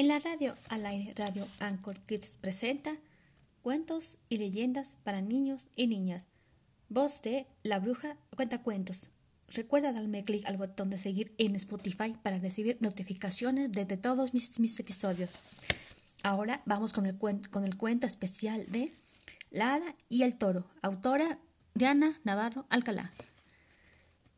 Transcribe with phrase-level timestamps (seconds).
[0.00, 2.96] En la radio al aire, Radio Anchor Kids presenta
[3.60, 6.24] cuentos y leyendas para niños y niñas.
[6.88, 9.10] Voz de La Bruja Cuenta Cuentos.
[9.48, 14.58] Recuerda darme clic al botón de seguir en Spotify para recibir notificaciones de, todos mis,
[14.58, 15.34] mis, episodios.
[16.22, 18.90] Ahora vamos con el, con el cuento especial de
[19.50, 21.38] La Hada y el Toro, autora
[21.74, 23.12] Diana Navarro Alcalá.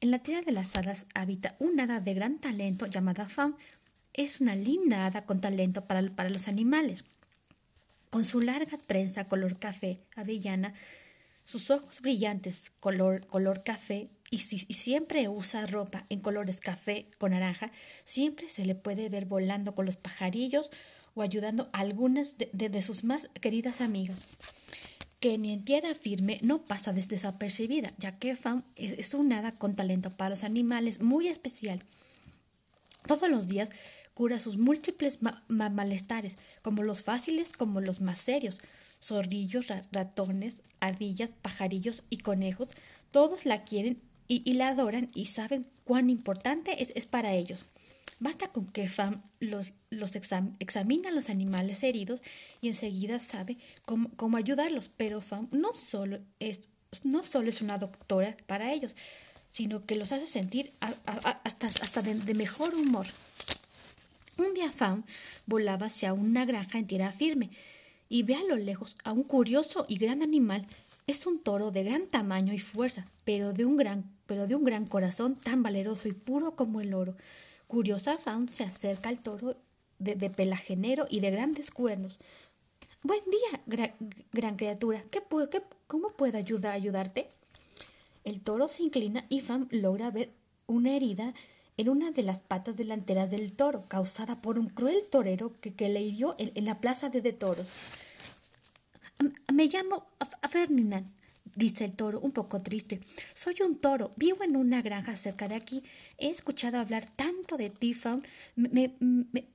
[0.00, 3.56] En la tierra de las hadas habita una hada de gran talento llamada Fam.
[4.14, 7.04] Es una linda hada con talento para, para los animales.
[8.10, 10.72] Con su larga trenza color café avellana,
[11.44, 17.32] sus ojos brillantes color, color café y, si, siempre usa ropa en colores café con
[17.32, 17.70] naranja,
[18.04, 20.70] siempre se le puede ver volando con los pajarillos
[21.14, 24.26] o ayudando a algunas de, sus más queridas amigas
[25.20, 29.74] que ni en tierra firme no pasa desapercibida, ya que Fam es, un hada con
[29.74, 31.82] talento para los animales muy especial.
[33.06, 33.70] Todos los días
[34.14, 35.18] cura sus múltiples
[35.48, 38.60] malestares, como los fáciles como los más serios.
[39.02, 42.68] Zorrillos, ratones, ardillas, pajarillos y conejos,
[43.10, 47.66] todos la quieren y, la adoran y saben cuán importante es para ellos.
[48.20, 52.22] Basta con que Fam los, los examina los animales heridos
[52.60, 54.88] y enseguida sabe cómo, ayudarlos.
[54.96, 56.68] Pero Fam no solo, es,
[57.02, 58.94] no solo es una doctora para ellos,
[59.50, 63.06] sino que los hace sentir hasta, hasta de, mejor humor.
[64.36, 65.04] Un día Fam
[65.46, 67.50] volaba hacia una granja en tierra firme
[68.08, 70.66] y ve a lo lejos a un curioso y gran animal.
[71.06, 74.64] Es un toro de gran tamaño y fuerza, pero de un gran, pero de un
[74.64, 77.14] gran corazón tan valeroso y puro como el oro.
[77.68, 79.56] Curiosa Faun se acerca al toro
[80.00, 82.18] de, pelaje negro y de grandes cuernos.
[83.02, 83.92] Buen día,
[84.32, 85.04] gran, criatura.
[85.10, 87.28] ¿Qué, qué, ¿Cómo puedo ayudar, ayudarte?
[88.24, 90.30] El toro se inclina y Fam logra ver
[90.66, 91.34] una herida
[91.76, 96.02] en una de las patas delanteras del toro, causada por un cruel torero que, le
[96.02, 97.66] hirió en, la plaza de, toros.
[99.52, 100.06] Me llamo
[100.48, 101.06] Ferdinand,
[101.56, 103.00] dice el toro, un poco triste.
[103.34, 105.82] Soy un toro, vivo en una granja cerca de aquí.
[106.18, 108.24] He escuchado hablar tanto de ti, Faun.
[108.54, 108.94] Me,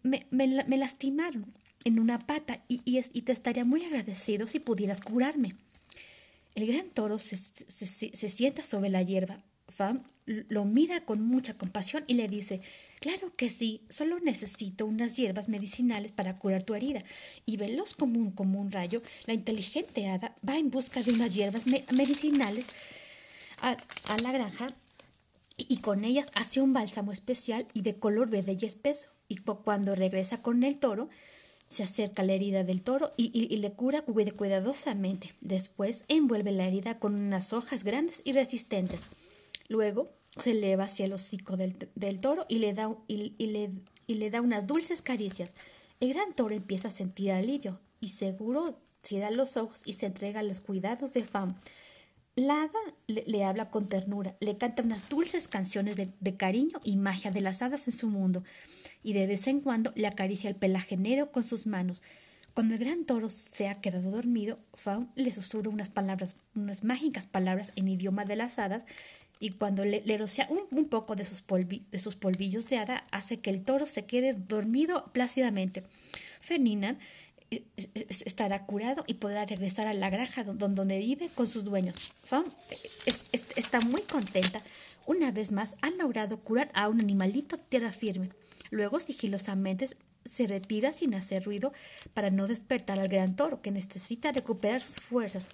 [0.03, 1.53] me, lastimaron
[1.85, 5.56] en una pata y, y, te estaría muy agradecido si pudieras curarme.
[6.56, 9.41] El gran toro se, se sienta sobre la hierba.
[10.25, 12.62] Lo mira con mucha compasión y le dice
[13.00, 17.02] Claro que sí, solo necesito unas hierbas medicinales para curar tu herida.
[17.46, 21.34] Y veloz como un, como un rayo, la inteligente hada va en busca de unas
[21.34, 22.66] hierbas medicinales
[23.62, 23.78] a,
[24.22, 24.74] la granja
[25.56, 29.09] y, con ellas hace un bálsamo especial y de color verde y espeso.
[29.29, 31.08] Y cuando regresa con el toro,
[31.69, 35.34] se acerca a la herida del toro y, y, le cura cuidadosamente.
[35.40, 39.03] Después envuelve la herida con unas hojas grandes y resistentes.
[39.69, 41.75] Luego se eleva hacia el hocico del,
[42.19, 45.53] toro y le, da, unas dulces caricias.
[46.00, 50.40] El gran toro empieza a sentir alivio y seguro cierra los ojos y se entrega
[50.40, 51.56] a los cuidados de Fam.
[52.35, 56.96] La hada le, habla con ternura, le canta unas dulces canciones de, de, cariño y
[56.96, 58.44] magia de las hadas en su mundo,
[59.03, 62.02] y de vez en cuando le acaricia el pelaje negro con sus manos.
[62.53, 67.25] Cuando el gran toro se ha quedado dormido, Faun le susurra unas palabras, unas mágicas
[67.25, 68.85] palabras en idioma de las hadas
[69.39, 70.19] y cuando le, le
[70.72, 75.83] un, poco de sus, polvillos de hada hace que el toro se quede dormido plácidamente.
[76.41, 77.00] Ferdinand
[77.49, 82.11] eh, estará curado y podrá regresar a la granja donde vive con sus dueños.
[82.25, 82.44] Fam
[83.55, 84.61] está muy contenta.
[85.05, 88.29] Una vez más han logrado curar a un animalito tierra firme.
[88.72, 89.89] Luego sigilosamente
[90.25, 91.72] se retira sin hacer ruido
[92.13, 95.47] para no despertar al gran toro que necesita recuperar sus fuerzas.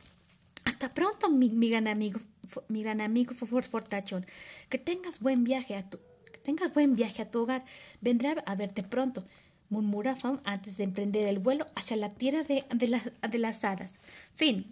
[0.66, 2.20] Hasta pronto, mi, gran amigo,
[2.68, 4.26] mi gran amigo Fortachón.
[4.70, 6.00] Que tengas buen viaje a tu,
[6.32, 7.64] que tengas buen viaje a tu hogar.
[8.02, 9.24] Vendré a verte pronto,
[9.70, 13.96] murmura Faun antes de emprender el vuelo hacia la tierra de, de las hadas.
[14.36, 14.66] Fin.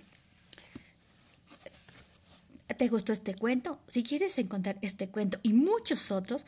[2.77, 3.79] ¿Te gustó este cuento?
[3.87, 6.45] Si quieres encontrar este cuento y muchos otros,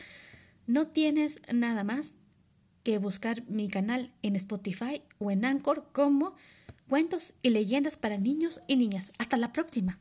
[0.66, 2.13] no tienes nada más
[2.84, 6.35] que buscar mi canal en Spotify o en Anchor como
[6.87, 9.11] Cuentos y leyendas para niños y niñas.
[9.17, 9.93] Hasta la próxima.